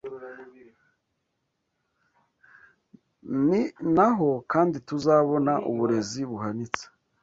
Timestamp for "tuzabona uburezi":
4.87-6.21